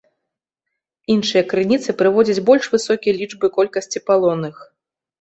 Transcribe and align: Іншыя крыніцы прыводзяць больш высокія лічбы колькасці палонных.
Іншыя 1.17 1.43
крыніцы 1.51 1.95
прыводзяць 2.01 2.43
больш 2.49 2.63
высокія 2.79 3.13
лічбы 3.21 3.55
колькасці 3.63 4.07
палонных. 4.09 4.55